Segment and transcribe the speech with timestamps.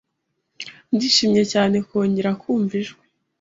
[0.95, 3.03] ndishimye cyane kongera kumva ijwi